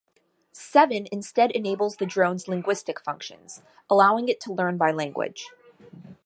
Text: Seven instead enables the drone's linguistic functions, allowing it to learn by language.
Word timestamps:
Seven 0.51 1.05
instead 1.11 1.51
enables 1.51 1.97
the 1.97 2.07
drone's 2.07 2.47
linguistic 2.47 2.99
functions, 2.99 3.61
allowing 3.87 4.29
it 4.29 4.39
to 4.39 4.51
learn 4.51 4.75
by 4.75 4.89
language. 4.89 5.49